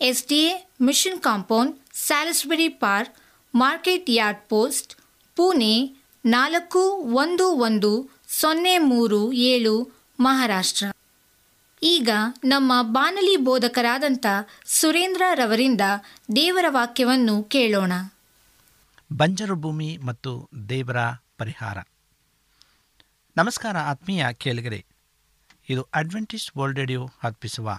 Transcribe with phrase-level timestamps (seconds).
[0.00, 3.14] S D A Mission Compound, Salisbury Park,
[3.54, 4.94] Market Yard Post,
[5.36, 6.78] Pune ನಾಲ್ಕು
[7.14, 9.74] ಒಂದು ಒಂದು ಸೊನ್ನೆ ಮೂರು ಏಳು
[10.20, 10.86] ಮಹಾರಾಷ್ಟ್ರ.
[11.82, 12.10] ಈಗ
[12.44, 14.26] ನಮ್ಮ ಬಾನಲಿ ಬೋಧಕರಾದಂಥ
[14.64, 15.80] ಸುರೇಂದ್ರ ರವರಿಂದ
[16.36, 17.92] ದೇವರ ವಾಕ್ಯವನ್ನು ಕೇಳೋಣ.
[19.12, 20.96] ಬಂಜರು ಭೂಮಿ ಮತ್ತು ದೇವರ
[21.38, 21.78] ಪರಿಹಾರ.
[23.36, 24.84] ನಮಸ್ಕಾರ ಆತ್ಮೀಯ ಕೇಳಿಗರೆ,
[25.68, 27.78] ಇದು ಅಡ್ವೆಂಟಿಸ್ಟ್ ವರ್ಲ್ಡ್ ರೇಡಿಯೋ ಅರ್ಪಿಸುವ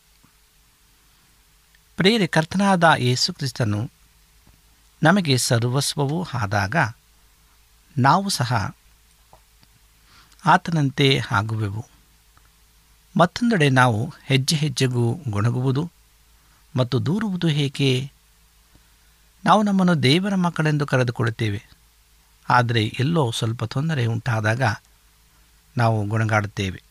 [1.97, 3.89] ಪ್ರೇರೆ ಕರ್ತನಾದ ಯೇಸು ಕ್ರಿಸ್ತನು
[5.03, 6.75] ನಮಗೆ ಸರ್ವಸ್ವವೂ ಆದಾಗ
[7.97, 8.75] ನಾವು ಸಹ
[10.45, 11.85] ಆತನಂತೆ ಆಗುವೆವು.
[13.17, 15.91] ಮತ್ತೊಂದೆಡೆ ನಾವು ಹೆಜ್ಜೆ ಹೆಜ್ಜೆಗೂ ಗೊಣಗುವುದು
[16.75, 18.11] ಮತ್ತು ದೂರುವುದು ಹೇಗೆ?
[19.45, 21.63] ನಾವು ನಮ್ಮನ್ನು ದೇವರ ಮಕ್ಕಳೆಂದು ಕರೆದುಕೊಳ್ಳುತ್ತೇವೆ.
[22.49, 24.61] ಆದರೆ ಎಲ್ಲೋ ಸ್ವಲ್ಪ ತೊಂದರೆ ಉಂಟಾದಾಗ
[25.77, 26.83] ನಾವು ಗುಣಗಾಡುತ್ತೇವೆ.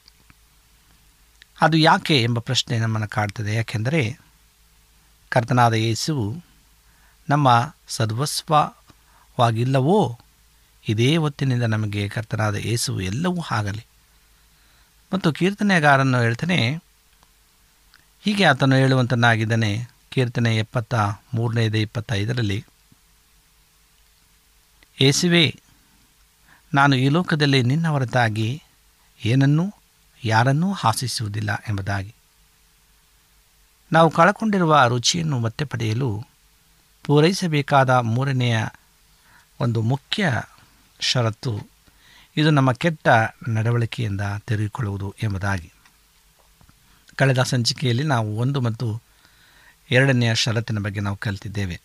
[1.60, 3.54] ಅದು ಯಾಕೆ ಎಂಬ ಪ್ರಶ್ನೆ ನಮ್ಮನ್ನು ಕಾಡ್ತದೆ.
[3.54, 4.29] ಯಾಕೆಂದರೆ
[5.30, 6.44] ಕರ್ತನಾದ ಯೇಸುವು,
[7.28, 10.18] ನಮ್ಮ ಸರ್ವಸ್ವವಾಗಿಲ್ಲವೋ
[10.88, 13.86] ಇದೇ ಹೊತ್ತಿನಿಂದ ನಮಗೆ ಕರ್ತನಾದ ಯೇಸುವು ಎಲ್ಲವೂ ಆಗಲಿ.
[15.12, 16.82] ಮತ್ತು ಕೀರ್ತನೆಗಾರನ್ನು ಹೇಳ್ತಾನೆ,
[18.24, 20.94] ಹೀಗೆ ಆತನು ಹೇಳುವಂತನಾಗಿದ್ದಾನೆ, ಕೀರ್ತನೆ ಎಪ್ಪತ್ತ
[21.34, 22.64] ಮೂರನೇದ ಇಪ್ಪತ್ತೈದರಲ್ಲಿ
[25.00, 25.60] ಯೇಸುವೆ,
[26.74, 28.62] ನಾನು ಈ ಲೋಕದಲ್ಲಿ ನಿನ್ನ ಹೊರತಾಗಿ
[29.24, 29.74] ಏನನ್ನೂ
[30.24, 32.14] ಯಾರನ್ನೂ ಹಾಸಿಸುವುದಿಲ್ಲ ಎಂಬುದಾಗಿ.
[33.92, 36.26] ನಾವು ಕಳಕೊಂಡಿರುವ ರುಚಿಯನ್ನು ಮತ್ತೆ ಪಡೆಯಲು
[37.04, 38.66] ಪೂರೈಸಬೇಕಾದ ಮೂರನೆಯ
[39.60, 40.42] ಒಂದು ಮುಖ್ಯ
[41.00, 41.68] ಷರತ್ತು,
[42.36, 43.08] ಇದು ನಮ್ಮ ಕೆಟ್ಟ
[43.48, 45.72] ನಡವಳಿಕೆಯಿಂದ ತೆರೆದುಕೊಳ್ಳುವುದು ಎಂಬುದಾಗಿ.
[47.16, 49.02] ಕಳೆದ ಸಂಚಿಕೆಯಲ್ಲಿ ನಾವು ಒಂದು ಮತ್ತು
[49.90, 51.80] ಎರಡನೆಯ ಷರತ್ತಿನ ಬಗ್ಗೆ ನಾವು ಕಲಿತಿದ್ದೇವೆ.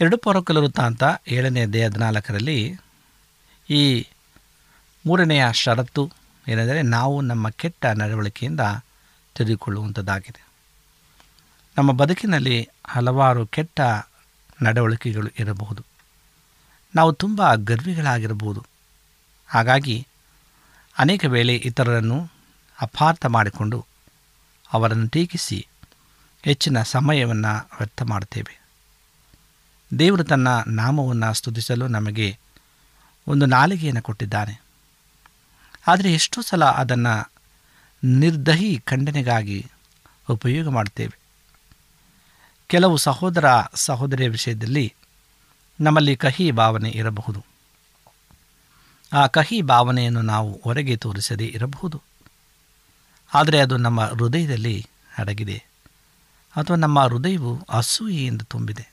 [0.00, 2.76] ಎರಡು ಪೌರಕಲ ವೃತ್ತಾಂತ ಏಳನೇ ದೇಹ ಹದಿನಾಲ್ಕರಲ್ಲಿ
[3.70, 4.06] ಈ
[5.06, 6.12] ಮೂರನೆಯ ಷರತ್ತು
[6.48, 8.60] ಏನೆಂದರೆ ನಾವು ನಮ್ಮ ಕೆಟ್ಟ ನಡವಳಿಕೆಯಿಂದ
[9.38, 10.48] ತೆಗೆದುಕೊಳ್ಳುವಂಥದ್ದಾಗಿದೆ
[11.78, 13.80] ನಮ್ಮ ಬದುಕಿನಲ್ಲಿ ಹಲವಾರು ಕೆಟ್ಟ
[14.62, 15.84] ನಡವಳಿಕೆಗಳು ಇರಬಹುದು.
[16.94, 18.66] ನಾವು ತುಂಬ ಗರ್ವಿಗಳಾಗಿರಬಹುದು
[19.46, 20.06] ಹಾಗಾಗಿ
[20.98, 22.30] ಅನೇಕ ವೇಳೆ ಇತರರನ್ನು
[22.80, 23.86] ಅಪಾರ್ಥ ಮಾಡಿಕೊಂಡು
[24.72, 25.68] ಅವರನ್ನು ಟೀಕಿಸಿ
[26.42, 28.60] ಹೆಚ್ಚಿನ ಸಮಯವನ್ನು ವ್ಯರ್ಥ ಮಾಡುತ್ತೇವೆ.
[29.98, 32.38] ದೇವರು ತನ್ನ ನಾಮವನ್ನು ಸ್ತುತಿಸಲು ನಮಗೆ
[33.26, 34.60] ಒಂದು ನಾಲಿಗೆಯನ್ನು ಕೊಟ್ಟಿದ್ದಾನೆ.
[35.88, 37.37] ಆದರೆ ಎಷ್ಟೋ ಸಲ ಅದನ್ನು
[38.04, 39.66] ನಿರ್ದಹಿ ಖಂಡನೆಗಾಗಿ
[40.30, 41.18] ಉಪಯೋಗ ಮಾಡುತ್ತೇವೆ.
[42.66, 44.94] ಕೆಲವು ಸಹೋದರ ಸಹೋದರಿಯ ವಿಷಯದಲ್ಲಿ
[45.80, 47.44] ನಮ್ಮಲ್ಲಿ ಕಹಿ ಭಾವನೆ ಇರಬಹುದು.
[49.12, 52.02] ಆ ಕಹಿ ಭಾವನೆಯನ್ನು ನಾವು ಹೊರಗೆ ತೋರಿಸದೇ ಇರಬಹುದು.
[53.34, 54.86] ಆದರೆ ಅದು ನಮ್ಮ ಹೃದಯದಲ್ಲಿ
[55.18, 55.64] ಅಡಗಿದೆ.
[56.56, 58.92] ಅಥವಾ ನಮ್ಮ ಹೃದಯವು ಅಸೂಯೆಯಿಂದ ತುಂಬಿದೆ.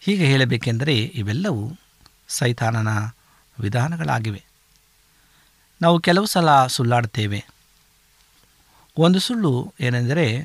[0.00, 1.72] ಹೀಗೆ ಹೇಳಬೇಕೆಂದರೆ ಇವೆಲ್ಲವೂ
[2.28, 2.88] ಸೈತಾನನ
[3.60, 4.51] ವಿಧಾನಗಳಾಗಿವೆ.
[5.82, 7.44] ನಾವು ಕೆಲವು ಸಲ ಸುಳ್ಳಾಡ್ತೇವೆ.
[8.98, 10.44] ಒಂದು ಸುಳ್ಳು ಏನೆಂದರೆ,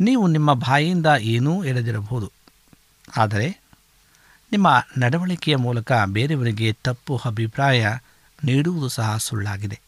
[0.00, 2.32] ನೀವು ನಿಮ್ಮ ಬಾಯಿಯಿಂದ ಏನೂ ಎಳೆದಿರಬಹುದು.
[3.16, 3.60] ಆದರೆ,
[4.52, 7.96] ನಿಮ್ಮ ನಡವಳಿಕೆಯ ಮೂಲಕ ಬೇರೆಯವರಿಗೆ ತಪ್ಪು ಅಭಿಪ್ರಾಯ
[8.44, 9.80] ನೀಡುವುದು ಸಹ ಸುಳ್ಳಾಗಿದೆ.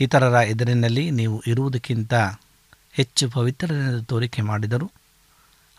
[0.00, 2.14] ಇತರರ ಎದುರಿನಲ್ಲಿ ನೀವು ಇರುವುದಕ್ಕಿಂತ
[2.92, 4.90] ಹೆಚ್ಚು ಪವಿತ್ರನೆಂದು ತೋರಿಕೆ ಮಾಡಿದರೂ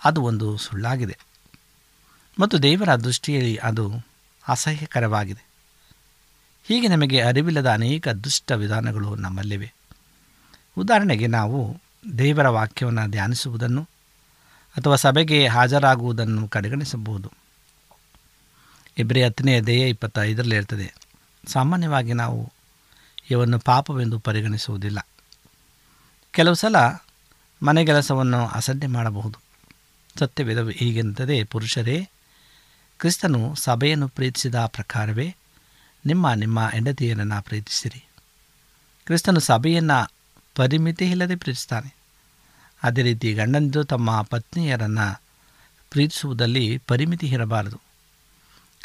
[0.04, 1.18] ಅದು ಒಂದು ಸುಳ್ಳಾಗಿದೆ.
[2.40, 3.94] ಮತ್ತು ದೇವರ ದೃಷ್ಟಿಯಲ್ಲಿ ಅದು
[4.48, 5.55] ಅಸಹ್ಯಕರವಾಗಿದೆ.
[6.68, 9.74] ಹೀಗೆ ನಮಗೆ ಅರಿವಿಲ್ಲದ ಅನೇಕ ದುಷ್ಟ ವಿಧಾನಗಳು ನಮ್ಮಲ್ಲಿವೆ.
[10.78, 11.82] ಉದಾಹರಣೆಗೆ ನಾವು
[12.18, 13.82] ದೇವರ ವಾಕ್ಯವನ್ನು ಧ್ಯಾನಿಸುವುದನ್ನು
[14.78, 17.32] ಅಥವಾ ಸಭೆಗೆ ಹಾಜರಾಗುವುದನ್ನು ಕಡೆಗಣಿಸಬಹುದು.
[18.98, 20.96] ಇಬ್ಬರೇ ಹತ್ತನೇ ದೇಹ ಇಪ್ಪತ್ತೈದರಲ್ಲಿ ಇರ್ತದೆ
[21.48, 22.54] ಸಾಮಾನ್ಯವಾಗಿ ನಾವು
[23.32, 25.08] ಇವನ್ನು ಪಾಪವೆಂದು ಪರಿಗಣಿಸುವುದಿಲ್ಲ.
[26.32, 26.76] ಕೆಲವು ಸಲ
[27.64, 29.40] ಮನೆಗೆಲಸವನ್ನು ಅಸಡ್ಡೆ ಮಾಡಬಹುದು.
[30.20, 32.10] ಸತ್ಯವೇದ ಹೀಗೆಂತದೆ, ಪುರುಷರೇ,
[33.00, 35.36] ಕ್ರಿಸ್ತನು ಸಭೆಯನ್ನು ಪ್ರೀತಿಸಿದ ಪ್ರಕಾರವೇ
[36.06, 38.06] ನಿಮ್ಮ ನಿಮ್ಮ ಹೆಂಡತಿಯರನ್ನು ಪ್ರೀತಿಸಿರಿ.
[39.06, 40.12] ಕ್ರಿಸ್ತನು ಸಭೆಯನ್ನು
[40.56, 41.96] ಪರಿಮಿತಿ ಇಲ್ಲದೆ ಪ್ರೀತಿಸ್ತಾನೆ.
[42.84, 45.22] ಅದೇ ರೀತಿ ಗಂಡಂದು ತಮ್ಮ ಪತ್ನಿಯರನ್ನು
[45.90, 47.82] ಪ್ರೀತಿಸುವುದಲ್ಲಿ ಪರಿಮಿತಿ ಇರಬಾರದು.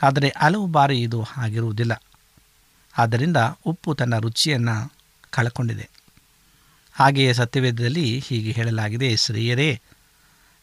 [0.03, 2.03] ಆದರೆ ಹಲವು ಬಾರಿ ಇದು ಆಗಿರುವುದಿಲ್ಲ.
[2.99, 4.93] ಆದ್ದರಿಂದ ಉಪ್ಪು ತನ್ನ ರುಚಿಯನ್ನು
[5.31, 5.91] ಕಳ್ಕೊಂಡಿದೆ.
[6.93, 9.81] ಹಾಗೆಯೇ ಸತ್ಯವೇದದಲ್ಲಿ ಹೀಗೆ ಹೇಳಲಾಗಿದೆ, ಸ್ತ್ರೀಯರೇ,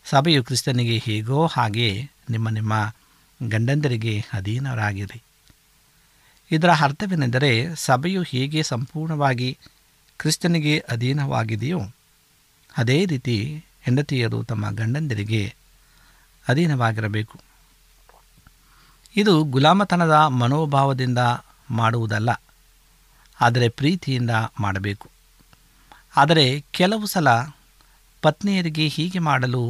[0.05, 2.93] ಸಭೆಯು ಕ್ರಿಸ್ತನಿಗೆ ಹೇಗೋ ಹಾಗೆಯೇ ನಿಮ್ಮ ನಿಮ್ಮ
[3.47, 5.23] ಗಂಡಂದರಿಗೆ ಅಧೀನರಾಗಿರಿ.
[6.51, 9.49] ಇದರ ಅರ್ಥವೇನೆಂದರೆ ಸಭೆಯು ಹೇಗೆ ಸಂಪೂರ್ಣವಾಗಿ
[10.19, 11.79] ಕ್ರಿಸ್ತನಿಗೆ ಅಧೀನವಾಗಿದೆಯೋ
[12.77, 15.43] ಅದೇ ರೀತಿ ಹೆಂಡತಿಯರು ತಮ್ಮ ಗಂಡಂದಿರಿಗೆ
[16.47, 17.35] ಅಧೀನವಾಗಿರಬೇಕು.
[19.15, 21.21] ಇದು ಗುಲಾಮತನದ ಮನೋಭಾವದಿಂದ
[21.71, 22.29] ಮಾಡುವುದಲ್ಲ,
[23.41, 25.07] ಆದರೆ ಪ್ರೀತಿಯಿಂದ ಮಾಡಬೇಕು.
[26.17, 27.29] ಆದರೆ ಕೆಲವು ಸಲ
[28.23, 29.63] ಪತ್ನಿಯರಿಗೆ ಹೀಗೆ ಮಾಡಲು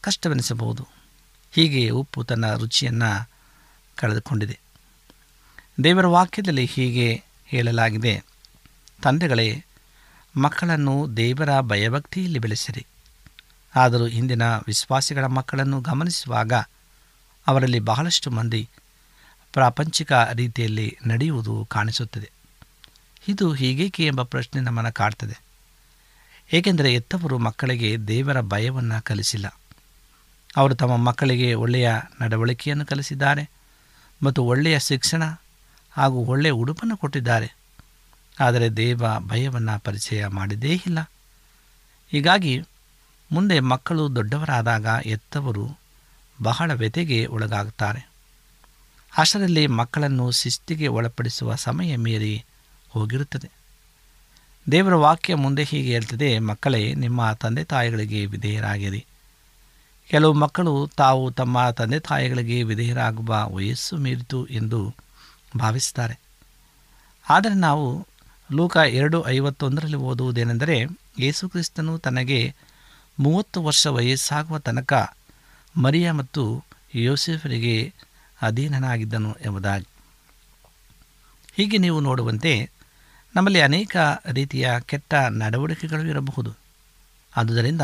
[0.00, 0.82] ಕಷ್ಟವೆನಿಸಬಹುದು.
[1.52, 3.10] ಹೀಗೆ ಉಪ್ಪು ತನ್ನ ರುಚಿಯನ್ನು
[3.96, 4.56] ಕಳೆದುಕೊಂಡಿದೆ.
[5.84, 8.22] ದೇವರ ವಾಕ್ಯದಲ್ಲಿ ಹೀಗೆ ಹೇಳಲಾಗಿದೆ.
[9.02, 9.64] ತಂದೆಗಳೇ,
[10.36, 12.86] ಮಕ್ಕಳನ್ನು ದೇವರ ಭಯಭಕ್ತಿಯಲ್ಲಿ ಬೆಳೆಸಿರಿ.
[13.76, 16.52] ಆದರೂ ಇಂದಿನ ವಿಶ್ವಾಸಿಗಳ ಮಕ್ಕಳನ್ನು ಗಮನಿಸುವಾಗ
[17.46, 18.68] ಅವರಲ್ಲಿ ಬಹಳಷ್ಟು ಮಂದಿ
[19.52, 22.30] ಪ್ರಾಪಂಚಿಕ ರೀತಿಯಲ್ಲಿ ನಡೆಯುವುದು ಕಾಣಿಸುತ್ತದೆ.
[23.28, 25.40] ಇದು ಹೀಗೇಕೆ ಎಂಬ ಪ್ರಶ್ನೆ ನಮ್ಮನ್ನು ಕಾಡ್ತದೆ.
[26.52, 29.60] ಏಕೆಂದರೆ ಎತ್ತವರು ಮಕ್ಕಳಿಗೆ ದೇವರ ಭಯವನ್ನು ಕಲಿಸಿಲ್ಲ.
[30.56, 31.90] ಅವರು ತಮ್ಮ ಮಕ್ಕಳಿಗೆ ಒಳ್ಳೆಯ
[32.20, 33.50] ನಡವಳಿಕೆಯನ್ನು ಕಲಿಸಿದ್ದಾರೆ
[34.22, 35.22] ಮತ್ತು ಒಳ್ಳೆಯ ಶಿಕ್ಷಣ
[35.96, 37.56] ಹಾಗೂ ಒಳ್ಳೆಯ ಉಡುಪನ್ನು ಕೊಟ್ಟಿದ್ದಾರೆ.
[38.40, 41.10] ಆದರೆ ದೇವ ಭಯವನ್ನು ಪರಿಚಯ ಮಾಡಿದೇ ಇಲ್ಲ.
[42.10, 42.62] ಹೀಗಾಗಿ
[43.32, 45.78] ಮುಂದೆ ಮಕ್ಕಳು ದೊಡ್ಡವರಾದಾಗ ಎತ್ತವರು
[46.42, 48.10] ಬಹಳ ವ್ಯತೆಗೆ ಒಳಗಾಗುತ್ತಾರೆ.
[49.18, 52.44] ಅಷ್ಟರಲ್ಲಿ ಮಕ್ಕಳನ್ನು ಶಿಸ್ತಿಗೆ ಒಳಪಡಿಸುವ ಸಮಯ ಮೀರಿ
[52.88, 53.50] ಹೋಗಿರುತ್ತದೆ.
[54.70, 59.06] ದೇವರ ವಾಕ್ಯ ಮುಂದೆ ಹೀಗೆ ಹೇಳ್ತದೆ, ಮಕ್ಕಳೇ, ನಿಮ್ಮ ತಂದೆ ತಾಯಿಗಳಿಗೆ ವಿಧೇಯರಾಗಿರಿ.
[60.08, 64.94] ಕೆಲವು ಮಕ್ಕಳು ತಾವು ತಮ್ಮ ತಂದೆ ತಾಯಿಗಳಿಗೆ ವಿಧೇಯರಾಗುವ ವಯಸ್ಸು ಮೀರಿತು ಎಂದು
[65.58, 66.20] ಭಾವಿಸುತ್ತಾರೆ.
[67.30, 68.06] ಆದರೆ ನಾವು
[68.52, 70.84] ಲೂಕ ಎರಡು ಐವತ್ತೊಂದರಲ್ಲಿ ಓದುವುದೇನೆಂದರೆ
[71.18, 72.54] ಯೇಸುಕ್ರಿಸ್ತನು ತನಗೆ
[73.18, 75.16] ಮೂವತ್ತು ವರ್ಷ ವಯಸ್ಸಾಗುವ ತನಕ
[75.76, 77.94] ಮರಿಯ ಮತ್ತು ಯೋಸೆಫರಿಗೆ
[78.42, 79.86] ಅಧೀನನಾಗಿದ್ದನು ಎಂಬುದಾಗಿ.
[81.56, 82.70] ಹೀಗೆ ನೀವು ನೋಡುವಂತೆ
[83.36, 83.96] ನಮ್ಮಲ್ಲಿ ಅನೇಕ
[84.32, 86.54] ರೀತಿಯ ಕೆಟ್ಟ ನಡವಳಿಕೆಗಳು ಇರಬಹುದು.
[87.36, 87.80] ಆದುದರಿಂದ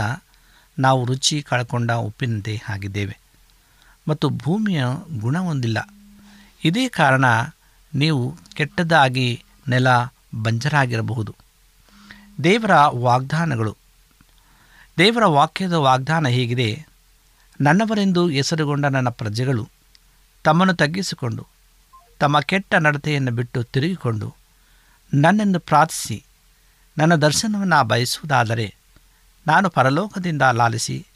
[0.79, 3.19] ನಾವು ರುಚಿ ಕಳ್ಕೊಂಡ ಉಪ್ಪಿನಂತೆ ಆಗಿದ್ದೇವೆ.
[4.09, 4.85] ಮತ್ತು ಭೂಮಿಯ
[5.21, 5.89] ಗುಣ ಹೊಂದಿಲ್ಲ.
[6.65, 7.25] ಇದೇ ಕಾರಣ
[7.95, 9.87] ನೀವು ಕೆಟ್ಟದಾಗಿ ನೆಲ
[10.43, 11.35] ಬಂಜರಾಗಿರಬಹುದು.
[12.45, 13.77] ದೇವರ ವಾಗ್ದಾನಗಳು.
[14.99, 16.87] ದೇವರ ವಾಕ್ಯದ ವಾಗ್ದಾನ ಹೀಗಿದೆ?
[17.61, 19.69] ನನ್ನವರೆಂದು ಹೆಸರುಗೊಂಡ ನನ್ನ ಪ್ರಜೆಗಳು
[20.45, 21.47] ತಮ್ಮನ್ನು ತಗ್ಗಿಸಿಕೊಂಡು,
[22.19, 24.35] ತಮ್ಮ ಕೆಟ್ಟ ನಡತೆಯನ್ನು ಬಿಟ್ಟು ತಿರುಗಿಕೊಂಡು,
[25.15, 26.25] ನನ್ನನ್ನು ಪ್ರಾರ್ಥಿಸಿ,
[26.99, 28.75] ನನ್ನ ದರ್ಶನವನ್ನು ಬಯಸುವುದಾದರೆ
[29.47, 31.07] ನಾನು ಪರಲೋಕದಿಂದ ಲಾಲಿಸಿ,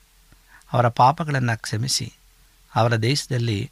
[0.72, 2.12] ಅವರ ಪಾಪಗಳನ್ನು ಕ್ಷಮಿಸಿ,
[2.74, 3.70] ಅವರ ದೇಶದಲ್ಲಿ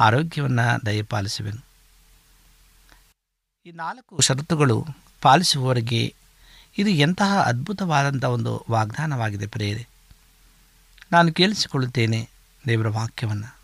[0.00, 1.71] ಆರೋಗ್ಯವನ್ನು ದಯಪಾಲಿಸುವೆನು.
[3.66, 4.86] ಈ ನಾಲ್ಕು ಷರತ್ತುಗಳು
[5.22, 6.14] ಪಾಲಿಸುವವರಿಗೆ
[6.78, 9.88] ಇದು ಎಂತಹ ಅದ್ಭುತವಾದಂಥ ಒಂದು ವಾಗ್ದಾನವಾಗಿದೆ ಪ್ರೇರೆ
[11.12, 12.28] ನಾನು ಕೇಳಿಸಿಕೊಳ್ಳುತ್ತೇನೆ
[12.66, 13.56] ದೇವರ ವಾಕ್ಯವನ್ನು.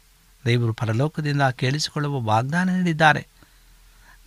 [0.46, 3.26] ದೇವರು ಪರಲೋಕದಿಂದ ಕೇಳಿಸಿಕೊಳ್ಳುವ ವಾಗ್ದಾನ ನೀಡಿದ್ದಾರೆ.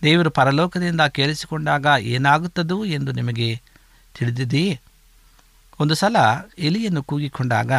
[0.02, 3.60] ದೇವರು ಪರಲೋಕದಿಂದ ಕೇಳಿಸಿಕೊಂಡಾಗ ಏನಾಗುತ್ತದೋ ಎಂದು ನಿಮಗೆ
[4.18, 4.80] ತಿಳಿದಿದೆಯೇ?
[5.80, 6.16] ಒಂದು ಸಲ
[6.58, 7.72] ಎಲಿಯನ್ನು ಕೂಗಿಕೊಂಡಾಗ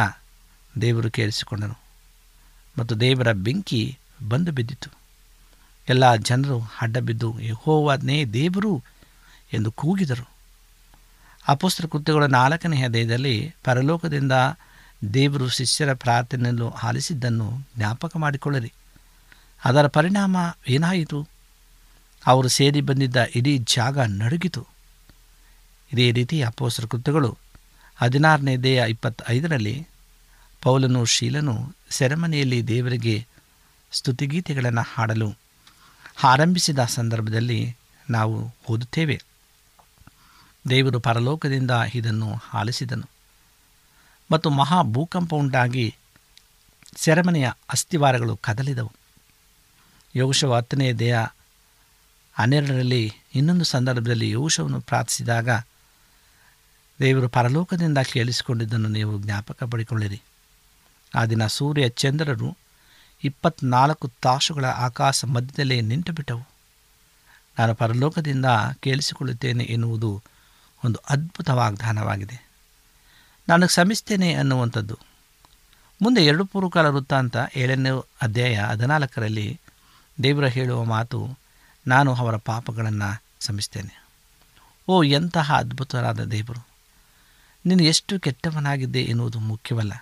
[0.80, 1.78] ದೇವರು ಕೇಳಿಸಿಕೊಂಡನು.
[2.78, 3.98] ಮತ್ತು ದೇವರ ಬೆಂಕಿ
[4.28, 5.03] ಬಂದು ಬಿದ್ದಿತು.
[5.88, 8.82] ಎಲ್ಲ ಜನರು ಅಡ್ಡಬಿದ್ದು ಬಿದ್ದು, ಯಹೋವನೇ ದೇವರು
[9.52, 10.28] ಎಂದು ಕೂಗಿದರು.
[11.48, 14.32] ಅಪೋಸ್ತ್ರ ಕೃತ್ಯಗಳ ನಾಲ್ಕನೇ ಅಧ್ಯಾಯದಲ್ಲಿ ಪರಲೋಕದಿಂದ
[15.14, 18.72] ದೇವರು ಶಿಷ್ಯರ ಪ್ರಾರ್ಥನೆಯನ್ನು ಆಲಿಸಿದ್ದನ್ನು ಜ್ಞಾಪಕ ಮಾಡಿಕೊಳ್ಳಿರಿ.
[19.64, 20.36] ಅದರ ಪರಿಣಾಮ
[20.68, 21.28] ಏನಾಯಿತು?
[22.26, 24.66] ಅವರು ಸೇರಿ ಬಂದಿದ್ದ ಇಡೀ ಜಾಗ ನಡುಗಿತು.
[25.92, 27.38] ಇದೇ ರೀತಿ ಅಪೋಸ್ತ್ರ ಕೃತ್ಯಗಳು
[27.96, 29.86] ಹದಿನಾರನೇ ದೇಹ ಇಪ್ಪತ್ತೈದರಲ್ಲಿ
[30.62, 33.26] ಪೌಲನು ಶೀಲನು ಸೆರೆಮನೆಯಲ್ಲಿ ದೇವರಿಗೆ
[33.92, 35.43] ಸ್ತುತಿಗೀತೆಗಳನ್ನು ಹಾಡಲು
[36.24, 37.76] ಆರಂಭಿಸಿದ ಸಂದರ್ಭದಲ್ಲಿ
[38.10, 39.22] ನಾವು ಓದುತ್ತೇವೆ.
[40.70, 43.08] ದೇವರು ಪರಲೋಕದಿಂದ ಇದನ್ನು ಆಲಿಸಿದನು.
[44.30, 45.96] ಮತ್ತು ಮಹಾ ಭೂಕಂಪ ಉಂಟಾಗಿ
[46.96, 48.92] ಸೆರೆಮನೆಯ ಅಸ್ಥಿವಾರಗಳು ಕದಲಿದವು.
[50.16, 51.18] ಯೋಗಶವ ಹತ್ತನೇ ದೇಹ
[52.32, 55.48] ಹನ್ನೆರಡರಲ್ಲಿ ಇನ್ನೊಂದು ಸಂದರ್ಭದಲ್ಲಿ ಯೋಗಶವನ್ನು ಪ್ರಾರ್ಥಿಸಿದಾಗ,
[57.00, 60.22] ದೇವರು ಪರಲೋಕದಿಂದ ಕೇಳಿಸಿಕೊಂಡಿದ್ದನ್ನು ನೀವು ಜ್ಞಾಪಕ ಪಡಿಕೊಳ್ಳಿರಿ
[61.14, 62.63] ಆ ದಿನ ಸೂರ್ಯ ಚಂದ್ರರು
[63.24, 66.44] ಇಪ್ಪತ್ನಾಲ್ಕು ತಾಸುಗಳ ಆಕಾಶ ಮಧ್ಯದಲ್ಲೇ ನಿಂತು ಬಿಟ್ಟವು
[67.58, 68.46] ನಾನು ಪರಲೋಕದಿಂದ
[68.80, 70.22] ಕೇಳಿಸಿಕೊಳ್ಳುತ್ತೇನೆ ಎನ್ನುವುದು
[70.84, 72.48] ಒಂದು ಅದ್ಭುತ ವಾಗ್ದಾನವಾಗಿದೆ
[73.48, 74.98] ನಾನು ಕ್ಷಮಿಸ್ತೇನೆ ಅನ್ನುವಂಥದ್ದು.
[76.02, 77.90] ಮುಂದೆ ಎರಡು ಪೂರ್ವಕಾಲ ವೃತ್ತಾಂತ ಏಳನೇ
[78.22, 79.60] ಅಧ್ಯಾಯ ಹದಿನಾಲ್ಕರಲ್ಲಿ
[80.22, 81.38] ದೇವರ ಹೇಳುವ ಮಾತು,
[81.86, 84.04] ನಾನು ಅವರ ಪಾಪಗಳನ್ನು ಕ್ಷಮಿಸ್ತೇನೆ.
[84.88, 86.68] ಓ, ಎಂತಹ ಅದ್ಭುತರಾದ ದೇವರು!
[87.66, 89.92] ನೀನು ಎಷ್ಟು ಕೆಟ್ಟವನಾಗಿದ್ದೆ ಎನ್ನುವುದು ಮುಖ್ಯವಲ್ಲ.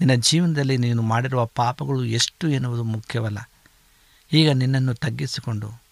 [0.00, 3.50] ನಿನ್ನ ಜೀವನದಲ್ಲಿ ನೀನು ಮಾಡಿರುವ ಪಾಪಗಳು ಎಷ್ಟು ಎನ್ನುವುದು ಮುಖ್ಯವಲ್ಲ.
[4.32, 5.82] ಈಗ ನಿನ್ನನ್ನು ತಗ್ಗಿಸಿಕೊಂಡು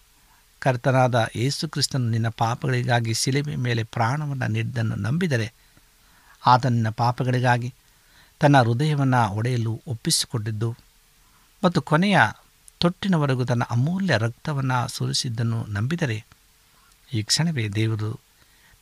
[0.59, 5.53] ಕರ್ತನಾದ ಯೇಸು ಕ್ರಿಸ್ತನು ನಿನ್ನ ಪಾಪಗಳಿಗಾಗಿ ಶಿಲೆಬೆ ಮೇಲೆ ಪ್ರಾಣವನ್ನು ನೀಡಿದ್ದನ್ನು ನಂಬಿದರೆ
[6.45, 7.73] ಆತ ನಿನ್ನ ಪಾಪಗಳಿಗಾಗಿ
[8.39, 10.75] ತನ್ನ ಹೃದಯವನ್ನು ಒಡೆಯಲು ಒಪ್ಪಿಸಿಕೊಂಡಿದ್ದು
[11.63, 12.19] ಮತ್ತು ಕೊನೆಯ
[12.77, 16.25] ತೊಟ್ಟಿನವರೆಗೂ ತನ್ನ ಅಮೂಲ್ಯ ರಕ್ತವನ್ನು ಸುರಿಸಿದ್ದನ್ನು ನಂಬಿದರೆ
[17.13, 18.11] ಈ ಕ್ಷಣವೇ ದೇವರು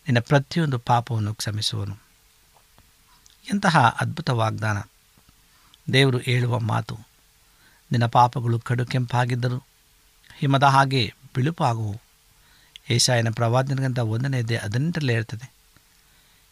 [0.08, 1.96] ನಿನ್ನ ಪ್ರತಿಯೊಂದು ಪಾಪವನ್ನು ಕ್ಷಮಿಸುವನು.
[3.54, 4.78] ಎಂತಹ ಅದ್ಭುತ ವಾಗ್ದಾನ.
[5.94, 6.98] ದೇವರು ಹೇಳುವ ಮಾತು.
[7.92, 9.64] ನಿನ್ನ ಪಾಪಗಳು ಕಡು ಕೆಂಪಾಗಿದ್ದರು
[10.38, 12.02] ಹಿಮದ ಹಾಗೆ ಬಿಳುಪಾಗುವು.
[12.90, 15.52] ಏಷಾಯನ ಪ್ರವಾದನೆಗಂತ ಒಂದನೆಯದೇ ಹದಿನೆಂಟರಲ್ಲಿ ಇರ್ತದೆ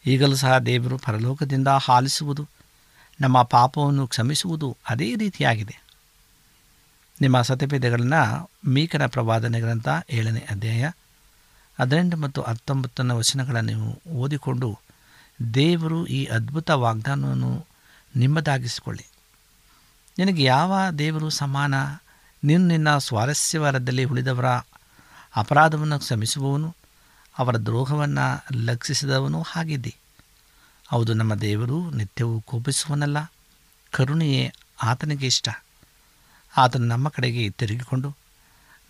[0.06, 2.48] ಈಗಲೂ ಸಹ ದೇವರು ಪರಲೋಕದಿಂದ ಹಾಲಿಸುವುದು
[3.20, 5.84] ನಮ್ಮ ಪಾಪವನ್ನು ಕ್ಷಮಿಸುವುದು ಅದೇ ರೀತಿಯಾಗಿದೆ.
[7.20, 10.90] ನಿಮ್ಮ ಸತ್ಯಪೇದೆಗಳನ್ನು ಮೀಕನ ಪ್ರವಾದನೆಗಳಂತ ಏಳನೇ ಅಧ್ಯಾಯ
[11.80, 14.78] ಹದಿನೆಂಟು ಮತ್ತು ಹತ್ತೊಂಬತ್ತನೇ ವಚನಗಳನ್ನು ನೀವು ಓದಿಕೊಂಡು
[15.54, 17.66] ದೇವರು ಈ ಅದ್ಭುತ ವಾಗ್ದಾನವನ್ನು
[18.16, 19.13] ನಿಮ್ಮದಾಗಿಸಿಕೊಳ್ಳಿ.
[20.18, 21.74] ನಿನಗೆ ಯಾವ ದೇವರು ಸಮಾನ?
[22.44, 24.46] ನೀನು ನಿನ್ನ ಸ್ವಾರಸ್ಯವರದಲ್ಲಿ ಉಳಿದವರ
[25.36, 26.76] ಅಪರಾಧವನ್ನು ಕ್ಷಮಿಸುವವನು,
[27.38, 29.94] ಅವರ ದ್ರೋಹವನ್ನು ಲಕ್ಷಿಸಿದವನು ಹಾಗಿದೆ
[30.88, 33.32] ಹೌದು, ನಮ್ಮ ದೇವರು ನಿತ್ಯವೂ ಕೋಪಿಸುವನಲ್ಲ,
[33.90, 34.52] ಕರುಣೆಯೇ
[34.82, 35.48] ಆತನಿಗೆ ಇಷ್ಟ.
[36.56, 38.16] ಆತನು ನಮ್ಮ ಕಡೆಗೆ ತಿರುಗಿಕೊಂಡು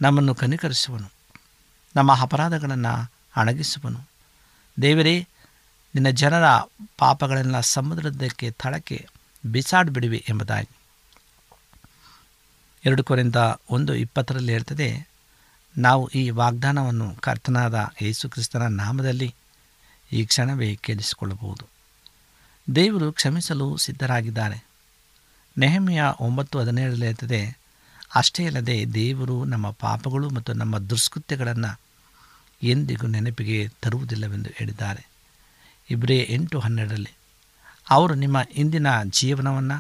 [0.01, 1.11] ನಮ್ಮನ್ನು ಕನಿಕರಿಸುವನು,
[1.97, 4.09] ನಮ್ಮ ಅಪರಾಧಗಳನ್ನು ಅಣಗಿಸುವನು.
[4.83, 5.29] ದೇವರೇ,
[5.95, 6.45] ನಿನ್ನ ಜನರ
[6.99, 9.09] ಪಾಪಗಳನ್ನು ಸಮುದ್ರದಕ್ಕೆ, ತಳಕ್ಕೆ
[9.47, 10.69] ಬಿಸಾಡಿಬಿಡಿವೆ ಎಂಬುದಾಗಿ.
[12.85, 13.37] ಎರಡು ಕೊರಿಂದ
[13.71, 15.09] ಒಂದು ಇಪ್ಪತ್ತರಲ್ಲಿ ಹೇಳ್ತದೆ,
[15.79, 19.35] ನಾವು ಈ ವಾಗ್ದಾನವನ್ನು ಕರ್ತನಾದ ಯೇಸು ಕ್ರಿಸ್ತನ ನಾಮದಲ್ಲಿ
[20.13, 21.65] ಈ ಕ್ಷಣವೇ ಕೇಳಿಸಿಕೊಳ್ಳಬಹುದು
[22.75, 24.59] ದೇವರು ಕ್ಷಮಿಸಲು ಸಿದ್ಧರಾಗಿದ್ದಾರೆ.
[25.59, 27.59] ನೆಹಮಿಯ ಒಂಬತ್ತು ಹದಿನೇಳರಲ್ಲಿ ಇರ್ತದೆ
[28.15, 31.81] ಅಷ್ಟೇ ಅಲ್ಲದೆ ದೇವರು ನಮ್ಮ ಪಾಪಗಳು ಮತ್ತು ನಮ್ಮ ದುಷ್ಕೃತ್ಯಗಳನ್ನು
[32.63, 35.03] ಎಂದಿಗೂ ನೆನಪಿಗೆ ತರುವುದಿಲ್ಲವೆಂದು ಹೇಳಿದ್ದಾರೆ.
[35.91, 37.13] ಇಬ್ಬರೇ ಎಂಟು ಹನ್ನೆರಡರಲ್ಲಿ,
[37.91, 39.79] ಅವರು ನಿಮ್ಮ ಇಂದಿನ ಜೀವನವನ್ನು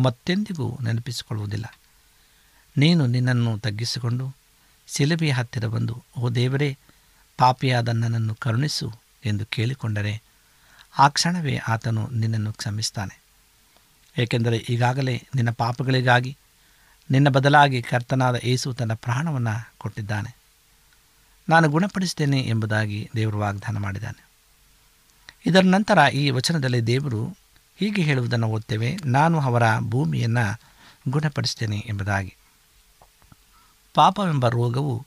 [0.00, 1.66] ಮತ್ತೆಂದಿಗೂ ನೆನಪಿಸಿಕೊಳ್ಳುವುದಿಲ್ಲ.
[2.78, 4.36] ನೀನು ನಿನ್ನನ್ನು ತಗ್ಗಿಸಿಕೊಂಡು
[4.86, 6.78] ಶಿಲುಬೆಯ ಹತ್ತಿರ ಬಂದು, ಓ ದೇವರೇ,
[7.38, 8.92] ಪಾಪಿಯಾದ ನನ್ನನ್ನು ಕರುಣಿಸು
[9.24, 10.22] ಎಂದು ಕೇಳಿಕೊಂಡರೆ
[10.98, 13.20] ಆ ಕ್ಷಣವೇ ಆತನು ನಿನ್ನನ್ನು ಕ್ಷಮಿಸ್ತಾನೆ.
[14.18, 16.36] ಏಕೆಂದರೆ ಈಗಾಗಲೇ ನಿನ್ನ ಪಾಪಗಳಿಗಾಗಿ
[17.10, 20.36] ನಿನ್ನ ಬದಲಾಗಿ ಕರ್ತನಾದ ಏಸು ತನ್ನ ಪ್ರಾಣವನ್ನು ಕೊಟ್ಟಿದ್ದಾನೆ.
[21.48, 24.28] ನಾನು ಗುಣಪಡಿಸ್ತೇನೆ ಎಂಬುದಾಗಿ ದೇವರು ವಾಗ್ದಾನ ಮಾಡಿದ್ದಾನೆ.
[25.46, 27.36] ಇದರ ನಂತರ ಈ ವಚನದಲ್ಲಿ ದೇವರು
[27.76, 30.60] ಹೀಗೆ ಹೇಳುವುದನ್ನು ಓದ್ತೇವೆ, ನಾನು ಅವರ ಭೂಮಿಯನ್ನು
[31.08, 32.34] ಗುಣಪಡಿಸ್ತೇನೆ ಎಂಬುದಾಗಿ.
[33.96, 35.06] ಪಾಪವೆಂಬ ರೋಗವು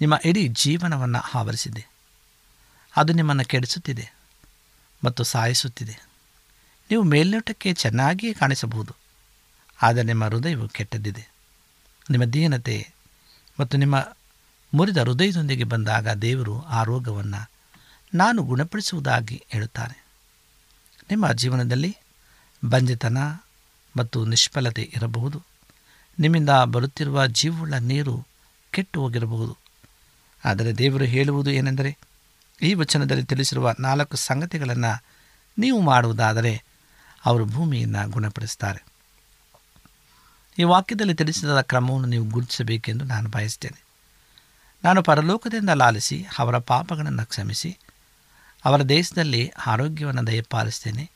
[0.00, 1.86] ನಿಮ್ಮ ಇಡೀ ಜೀವನವನ್ನು ಆವರಿಸಿದೆ.
[2.96, 4.12] ಅದು ನಿಮ್ಮನ್ನು ಕೆಡಿಸುತ್ತಿದೆ
[5.04, 5.98] ಮತ್ತು ಸಾಯಿಸುತ್ತಿದೆ.
[6.90, 8.94] ನೀವು ಮೇಲ್ನೋಟಕ್ಕೆ ಚೆನ್ನಾಗಿಯೇ ಕಾಣಿಸಬಹುದು.
[9.82, 11.28] ಆದರೆ ನಿಮ್ಮ ಹೃದಯವು ಕೆಟ್ಟದ್ದಿದೆ.
[12.10, 12.92] ನಿಮ್ಮ ದೀನತೆ
[13.60, 14.16] ಮತ್ತು ನಿಮ್ಮ
[14.74, 17.50] ಮುರಿದ ಹೃದಯದೊಂದಿಗೆ ಬಂದಾಗ ದೇವರು ಆ ರೋಗವನ್ನು
[18.14, 20.04] ನಾನು ಗುಣಪಡಿಸುವುದಾಗಿ ಹೇಳುತ್ತಾನೆ
[21.10, 21.96] ನಿಮ್ಮ ಜೀವನದಲ್ಲಿ
[22.64, 23.18] ಬಂಜೆತನ
[23.96, 25.42] ಮತ್ತು ನಿಷ್ಫಲತೆ ಇರಬಹುದು.
[26.20, 28.26] ನಿಮ್ಮಿಂದ ಬರುತ್ತಿರುವ ಜೀವವುಳ್ಳ ನೀರು
[28.72, 29.56] ಕೆಟ್ಟು ಹೋಗಿರಬಹುದು
[30.44, 31.98] ಆದರೆ ದೇವರು ಹೇಳುವುದು ಏನೆಂದರೆ,
[32.62, 35.04] ಈ ವಚನದಲ್ಲಿ ತಿಳಿಸಿರುವ ನಾಲ್ಕು ಸಂಗತಿಗಳನ್ನು
[35.58, 36.64] ನೀವು ಮಾಡುವುದಾದರೆ
[37.24, 38.84] ಅವರು ಭೂಮಿಯನ್ನು ಗುಣಪಡಿಸ್ತಾರೆ
[40.58, 43.84] ಈ ವಾಕ್ಯದಲ್ಲಿ ತಿಳಿಸಿದ ಕ್ರಮವನ್ನು ನೀವು ಗುರುತಿಸಬೇಕೆಂದು ನಾನು ಬಯಸ್ತೇನೆ
[44.84, 47.78] ನಾನು ಪರಲೋಕದಿಂದ ಲಾಲಿಸಿ ಅವರ ಪಾಪಗಳನ್ನು ಕ್ಷಮಿಸಿ,
[48.64, 51.10] ಅವರ ದೇಶದಲ್ಲಿ ಆರೋಗ್ಯವನ್ನು ದಯಪಾಲಿಸ್ತೇನೆ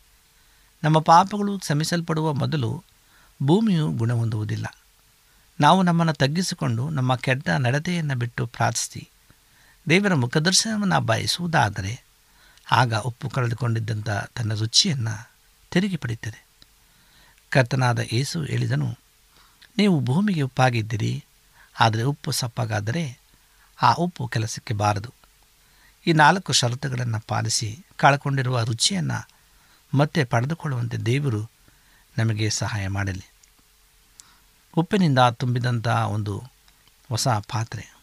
[0.83, 2.85] ನಮ್ಮ ಪಾಪಗಳು ಕ್ಷಮಿಸಲ್ಪಡುವ ಮೊದಲು
[3.43, 4.67] ಭೂಮಿಯು ಗುಣ ಹೊಂದುವುದಿಲ್ಲ
[5.65, 9.03] ನಾವು ನಮ್ಮನ್ನು ತಗ್ಗಿಸಿಕೊಂಡು ನಮ್ಮ ಕೆಟ್ಟ ನಡತೆಯನ್ನು ಬಿಟ್ಟು ಪ್ರಾರ್ಥಿಸಿ.
[9.89, 11.95] ದೇವರ ಮುಖದರ್ಶನವನ್ನು ಬಯಸುವುದಾದರೆ
[12.73, 15.15] ಆಗ ಉಪ್ಪು ಕಳೆದುಕೊಂಡಿದ್ದಂಥ ತನ್ನ ರುಚಿಯನ್ನು
[15.73, 16.41] ತಿರುಗಿ ಪಡೆಯುತ್ತದೆ.
[17.53, 18.89] ಕರ್ತನಾದ ಏಸು ಹೇಳಿದನು,
[19.79, 21.25] ನೀವು ಭೂಮಿಗೆ ಉಪ್ಪಾಗಿದ್ದೀರಿ,
[21.81, 23.05] ಆದರೆ ಉಪ್ಪು ಸಪ್ಪಗಾದರೆ
[23.83, 25.11] ಆ ಉಪ್ಪು ಕೆಲಸಕ್ಕೆ ಬಾರದು.
[26.07, 29.19] ಈ ನಾಲ್ಕು ಷರತ್ತುಗಳನ್ನು ಪಾಲಿಸಿ ಕಳ್ಕೊಂಡಿರುವ ರುಚಿಯನ್ನು
[29.93, 31.43] ಮತ್ತೆ ಪಡೆದುಕೊಳ್ಳುವಂತೆ ದೇವರು
[32.19, 33.27] ನಮಗೆ ಸಹಾಯ ಮಾಡಲಿ.
[34.77, 36.39] ಉಪ್ಪಿನಿಂದ ತುಂಬಿದಂಥ ಒಂದು
[37.09, 37.97] ಹೊಸ ಪಾತ್ರೆ.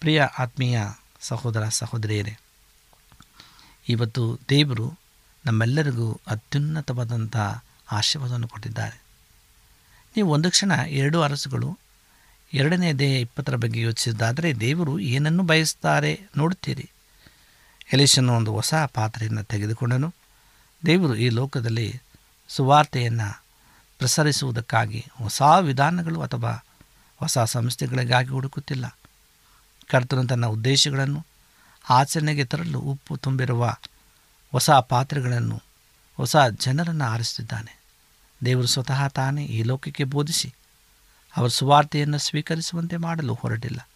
[0.00, 0.80] ಪ್ರಿಯ ಆತ್ಮೀಯ
[1.20, 2.38] ಸಹೋದರ ಸಹೋದರಿಯರೇ,
[3.88, 4.98] ಇವತ್ತು ದೇವರು
[5.46, 7.36] ನಮ್ಮೆಲ್ಲರಿಗೂ ಅತ್ಯುನ್ನತವಾದಂಥ
[7.92, 9.02] ಆಶೀರ್ವಾದವನ್ನು ಕೊಟ್ಟಿದ್ದಾರೆ.
[10.16, 11.78] ನೀವು ಒಂದು ಕ್ಷಣ ಎರಡು ಅರಸುಗಳು,
[12.54, 16.90] ಎರಡನೇ ದೇಹ ಇಪ್ಪತ್ತರ ಬಗ್ಗೆ ಯೋಚಿಸಿದ್ದಾದರೆ ದೇವರು ಏನನ್ನು ಬಯಸ್ತಾರೆ ನೋಡುತ್ತೀರಿ.
[17.92, 20.14] ಎಲಿಶನು ಒಂದು ಹೊಸ ಪಾತ್ರೆಯನ್ನು ತೆಗೆದುಕೊಂಡನು.
[20.86, 22.00] ದೇವರು ಈ ಲೋಕದಲ್ಲಿ
[22.48, 23.41] ಸುವಾರ್ತೆಯನ್ನು
[24.02, 26.64] ಪ್ರಸರಿಸುವುದಕ್ಕಾಗಿ ಹೊಸ ವಿಧಾನಗಳು ಅಥವಾ
[27.16, 28.98] ಹೊಸ ಸಂಸ್ಥೆಗಳಿಗಾಗಿ ಹುಡುಕುತ್ತಿಲ್ಲ.
[29.90, 31.26] ಕರ್ತನು ತನ್ನ ಉದ್ದೇಶಗಳನ್ನು
[31.90, 33.74] ಆಚರಣೆಗೆ ತರಲು ಉಪ್ಪು ತುಂಬಿರುವ
[34.52, 35.62] ಹೊಸ ಪಾತ್ರೆಗಳನ್ನು
[36.16, 37.80] ಹೊಸ ಜನರನ್ನು ಆರಿಸುತ್ತಿದ್ದಾನೆ.
[38.44, 40.54] ದೇವರು ಸ್ವತಃ ತಾನೇ ಈ ಲೋಕಕ್ಕೆ ಬೋಧಿಸಿ
[41.36, 43.88] ಅವರ ಸುವಾರ್ತೆಯನ್ನು ಸ್ವೀಕರಿಸುವಂತೆ ಮಾಡಲು ಹೊರಟಿಲ್ಲ.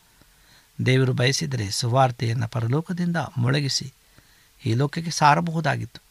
[0.87, 3.93] ದೇವರು ಬಯಸಿದರೆ ಸುವಾರ್ತೆಯನ್ನು ಪರಲೋಕದಿಂದ ಮೊಳಗಿಸಿ
[4.67, 6.03] ಈ ಲೋಕಕ್ಕೆ ಸಾರಬಹುದಾಗಿತ್ತು.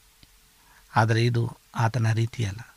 [0.96, 2.75] ಆದರೆ ಇದು ಆತನ ರೀತಿಯಲ್ಲ.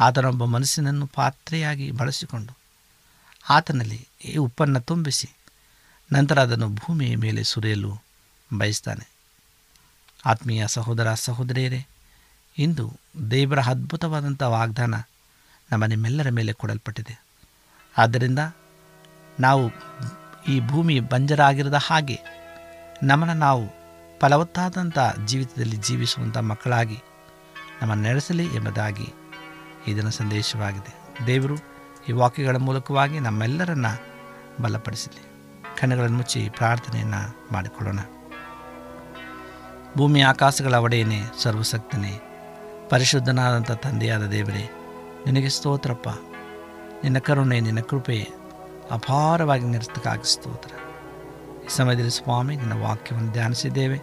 [0.00, 2.58] ಆತನೊಬ್ಬ ಮನಸ್ಸಿನನ್ನು ಪಾತ್ರೆಯಾಗಿ ಬಳಸಿಕೊಂಡು
[3.48, 5.30] ಆತನಲ್ಲಿ ಈ ಉಪ್ಪನ್ನು ತುಂಬಿಸಿ
[6.12, 8.02] ನಂತರ ಅದನ್ನು ಭೂಮಿಯ ಮೇಲೆ ಸುರಿಯಲು
[8.58, 9.08] ಬಯಸ್ತಾನೆ.
[10.26, 11.86] ಆತ್ಮೀಯ ಸಹೋದರ ಸಹೋದರಿಯರೇ,
[12.58, 12.92] ಇಂದು
[13.30, 14.94] ದೇವರ ಅದ್ಭುತವಾದಂಥ ವಾಗ್ದಾನ
[15.72, 17.22] ನಮ್ಮ ನಿಮ್ಮೆಲ್ಲರ ಮೇಲೆ ಕೊಡಲ್ಪಟ್ಟಿದೆ.
[17.96, 18.38] ಆದ್ದರಿಂದ
[19.40, 19.70] ನಾವು
[20.48, 22.18] ಈ ಭೂಮಿ ಬಂಜರಾಗಿರದ ಹಾಗೆ
[23.02, 23.68] ನಮ್ಮನ್ನು ನಾವು
[24.20, 26.98] ಫಲವತ್ತಾದಂಥ ಜೀವಿತದಲ್ಲಿ ಜೀವಿಸುವಂಥ ಮಕ್ಕಳಾಗಿ
[27.82, 29.12] ನಮ್ಮನ್ನು ನಡೆಸಲಿ ಎಂಬುದಾಗಿ
[29.88, 31.26] ಇದರ ಸಂದೇಶವಾಗಿದೆ.
[31.26, 31.56] ದೇವರು
[32.08, 33.86] ಈ ವಾಕ್ಯಗಳ ಮೂಲಕವಾಗಿ ನಮ್ಮೆಲ್ಲರನ್ನ
[34.60, 35.26] ಬಲಪಡಿಸಲಿ.
[35.80, 37.98] ಕಣ್ಣುಗಳನ್ನು ಮುಚ್ಚಿ ಪ್ರಾರ್ಥನೆಯನ್ನು ಮಾಡಿಕೊಳ್ಳೋಣ.
[39.96, 42.20] ಭೂಮಿ ಆಕಾಶಗಳ ಒಡೆಯನೇ ಸರ್ವಸಕ್ತನೇ
[42.88, 44.70] ಪರಿಶುದ್ಧನಾದಂಥ ತಂದೆಯಾದ ದೇವರೇ,
[45.26, 46.08] ನಿನಗೆ ಸ್ತೋತ್ರಪ್ಪ.
[47.02, 48.28] ನಿನ್ನ ಕರುಣೆ, ನಿನ್ನ ಕೃಪೆ
[48.90, 50.70] ಅಪಾರವಾಗಿ ನಿರ್ತಕ್ಕಾಗಿ ಸ್ತೋತ್ರ.
[51.64, 54.00] ಈ ಸಮಯದಲ್ಲಿ ಸ್ವಾಮಿ, ನಿನ್ನ ವಾಕ್ಯವನ್ನು ಧ್ಯಾನಿಸಿದ್ದೇವೆ.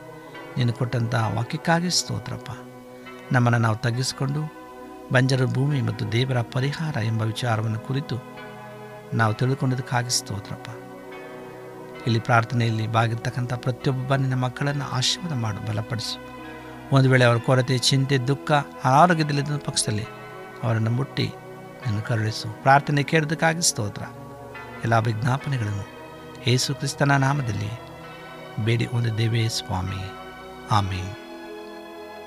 [0.57, 2.49] ನೀನು ಕೊಟ್ಟಂತಹ ವಾಕ್ಯಕ್ಕಾಗಿ ಸ್ತೋತ್ರಪ್ಪ.
[3.31, 4.62] ನಮ್ಮನ್ನು ನಾವು ತಗ್ಗಿಸಿಕೊಂಡು
[5.11, 8.15] ಬಂಜರು ಭೂಮಿ ಮತ್ತು ದೇವರ ಪರಿಹಾರ ಎಂಬ ವಿಚಾರವನ್ನು ಕುರಿತು
[9.13, 10.69] ನಾವು ತಿಳ್ಕೊಂಡದಕ್ಕಾಗಿ ಸ್ತೋತ್ರಪ್ಪ.
[12.07, 16.19] ಇಲ್ಲಿ ಪ್ರಾರ್ಥನೆಯಲ್ಲಿ ಬಾಗಿರ್ತಕ್ಕಂಥ ಪ್ರತಿಯೊಬ್ಬ ನಿನ್ನ ಮಕ್ಕಳನ್ನು ಆಶೀರ್ವಾದ ಮಾಡು, ಬಲಪಡಿಸು.
[16.95, 18.51] ಒಂದು ವೇಳೆ ಅವರ ಕೊರತೆ, ಚಿಂತೆ, ದುಃಖ
[18.83, 20.03] ಅನಾರೋಗ್ಯದಲ್ಲಿದ್ದ ಪಕ್ಷದಲ್ಲಿ
[20.63, 21.27] ಅವರನ್ನು ಮುಟ್ಟಿ
[21.85, 24.01] ನಿನ್ನ ಕರುಣಿಸು ಪ್ರಾರ್ಥನೆ ಕೇಳೋದಕ್ಕಾಗಿ ಸ್ತೋತ್ರ.
[24.83, 25.87] ಎಲ್ಲ ವಿಜ್ಞಾಪನೆಗಳನ್ನು
[26.47, 27.69] ಯೇಸು ಕ್ರಿಸ್ತನ ನಾಮದಲ್ಲಿ
[28.65, 30.11] ಬೇಡಿ ಒಂದು ದೇವೇ ಸ್ವಾಮಿ.
[30.71, 31.22] ಆಮೇಲೆ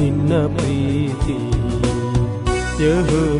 [0.00, 1.36] ನಿನ್ನ ಪ್ರೀತಿ.
[2.84, 3.33] ಯಹುವನೇ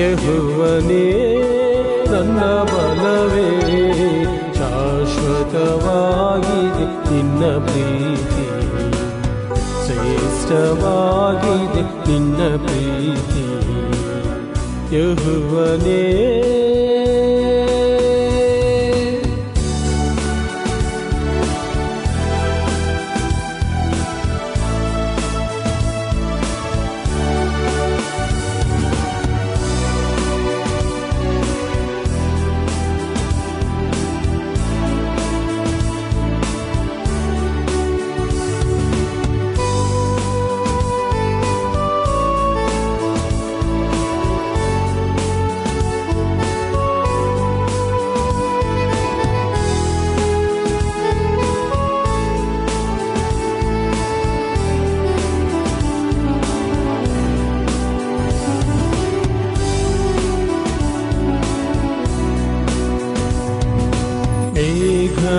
[0.00, 1.06] ಯಹುವನೇ
[2.10, 3.48] ನನ್ನ ಬಲವೇ
[4.58, 5.96] ಶಾಶ್ವತವಾಗಿದೆ
[7.10, 8.46] ನಿನ್ನ ಪ್ರೀತಿ
[9.84, 13.44] ಶ್ರೇಷ್ಠವಾಗಿದೆ ನಿನ್ನ ಪ್ರೀತಿ
[14.96, 16.02] ಯಹುವನೇ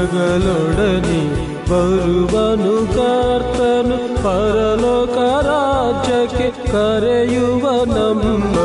[0.03, 1.19] ಮೇಘಗಳೊಡನೆ
[1.69, 8.63] ಬರುವನು ಕರ್ತನು ಪರಲೋಕ ರಾಜ್ಯಕ್ಕೆ ಕರೆಯುವ ನಮ್ಮನು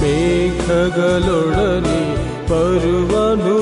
[0.00, 2.00] ಮೇಘಗಳೊಡನೆ
[2.50, 3.54] ಬರುವನು